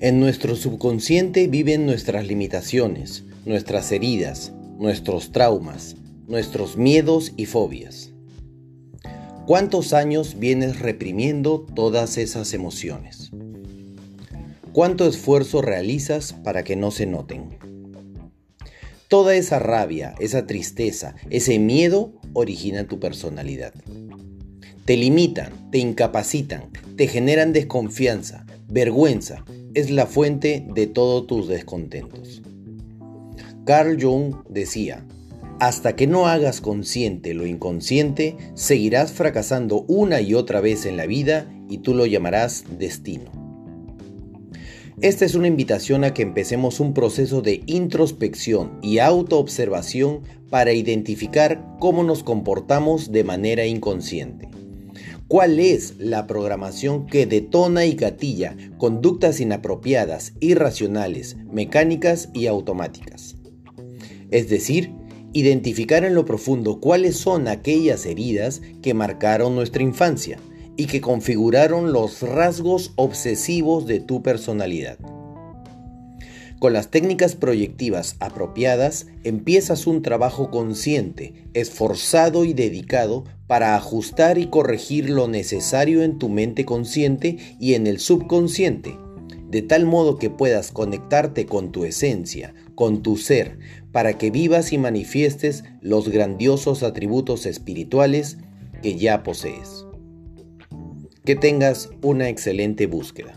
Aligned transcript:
En 0.00 0.20
nuestro 0.20 0.54
subconsciente 0.54 1.48
viven 1.48 1.84
nuestras 1.84 2.24
limitaciones, 2.24 3.24
nuestras 3.44 3.90
heridas, 3.90 4.52
nuestros 4.78 5.32
traumas, 5.32 5.96
nuestros 6.28 6.76
miedos 6.76 7.32
y 7.36 7.46
fobias. 7.46 8.12
¿Cuántos 9.44 9.94
años 9.94 10.38
vienes 10.38 10.78
reprimiendo 10.78 11.66
todas 11.74 12.16
esas 12.16 12.54
emociones? 12.54 13.32
¿Cuánto 14.72 15.04
esfuerzo 15.04 15.62
realizas 15.62 16.32
para 16.32 16.62
que 16.62 16.76
no 16.76 16.92
se 16.92 17.06
noten? 17.06 17.58
Toda 19.08 19.34
esa 19.34 19.58
rabia, 19.58 20.14
esa 20.20 20.46
tristeza, 20.46 21.16
ese 21.28 21.58
miedo 21.58 22.12
origina 22.34 22.86
tu 22.86 23.00
personalidad. 23.00 23.74
Te 24.84 24.96
limitan, 24.96 25.72
te 25.72 25.78
incapacitan, 25.78 26.70
te 26.96 27.08
generan 27.08 27.52
desconfianza, 27.52 28.46
vergüenza, 28.68 29.44
es 29.74 29.90
la 29.90 30.06
fuente 30.06 30.66
de 30.74 30.86
todos 30.86 31.26
tus 31.26 31.48
descontentos. 31.48 32.42
Carl 33.64 34.00
Jung 34.00 34.34
decía, 34.48 35.04
hasta 35.60 35.96
que 35.96 36.06
no 36.06 36.26
hagas 36.26 36.60
consciente 36.60 37.34
lo 37.34 37.46
inconsciente, 37.46 38.36
seguirás 38.54 39.12
fracasando 39.12 39.84
una 39.88 40.20
y 40.20 40.34
otra 40.34 40.60
vez 40.60 40.86
en 40.86 40.96
la 40.96 41.06
vida 41.06 41.50
y 41.68 41.78
tú 41.78 41.94
lo 41.94 42.06
llamarás 42.06 42.64
destino. 42.78 43.30
Esta 45.00 45.24
es 45.24 45.34
una 45.34 45.46
invitación 45.46 46.02
a 46.02 46.12
que 46.12 46.22
empecemos 46.22 46.80
un 46.80 46.92
proceso 46.92 47.40
de 47.40 47.62
introspección 47.66 48.78
y 48.82 48.98
autoobservación 48.98 50.22
para 50.50 50.72
identificar 50.72 51.64
cómo 51.78 52.02
nos 52.02 52.24
comportamos 52.24 53.12
de 53.12 53.22
manera 53.22 53.64
inconsciente. 53.66 54.48
¿Cuál 55.28 55.60
es 55.60 55.96
la 55.98 56.26
programación 56.26 57.04
que 57.04 57.26
detona 57.26 57.84
y 57.84 57.92
gatilla 57.92 58.56
conductas 58.78 59.40
inapropiadas, 59.40 60.32
irracionales, 60.40 61.36
mecánicas 61.52 62.30
y 62.32 62.46
automáticas? 62.46 63.36
Es 64.30 64.48
decir, 64.48 64.94
identificar 65.34 66.06
en 66.06 66.14
lo 66.14 66.24
profundo 66.24 66.80
cuáles 66.80 67.18
son 67.18 67.46
aquellas 67.46 68.06
heridas 68.06 68.62
que 68.80 68.94
marcaron 68.94 69.54
nuestra 69.54 69.82
infancia 69.82 70.38
y 70.78 70.86
que 70.86 71.02
configuraron 71.02 71.92
los 71.92 72.22
rasgos 72.22 72.92
obsesivos 72.96 73.86
de 73.86 74.00
tu 74.00 74.22
personalidad. 74.22 74.98
Con 76.58 76.72
las 76.72 76.88
técnicas 76.88 77.36
proyectivas 77.36 78.16
apropiadas, 78.18 79.06
empiezas 79.24 79.86
un 79.86 80.00
trabajo 80.00 80.50
consciente, 80.50 81.34
esforzado 81.52 82.46
y 82.46 82.54
dedicado 82.54 83.24
para 83.48 83.74
ajustar 83.74 84.38
y 84.38 84.46
corregir 84.46 85.10
lo 85.10 85.26
necesario 85.26 86.02
en 86.02 86.18
tu 86.18 86.28
mente 86.28 86.64
consciente 86.64 87.38
y 87.58 87.74
en 87.74 87.88
el 87.88 87.98
subconsciente, 87.98 88.96
de 89.50 89.62
tal 89.62 89.86
modo 89.86 90.18
que 90.18 90.30
puedas 90.30 90.70
conectarte 90.70 91.46
con 91.46 91.72
tu 91.72 91.84
esencia, 91.84 92.54
con 92.76 93.02
tu 93.02 93.16
ser, 93.16 93.58
para 93.90 94.18
que 94.18 94.30
vivas 94.30 94.72
y 94.72 94.78
manifiestes 94.78 95.64
los 95.80 96.10
grandiosos 96.10 96.82
atributos 96.82 97.46
espirituales 97.46 98.36
que 98.82 98.96
ya 98.96 99.22
posees. 99.22 99.86
Que 101.24 101.34
tengas 101.34 101.90
una 102.02 102.28
excelente 102.28 102.86
búsqueda. 102.86 103.34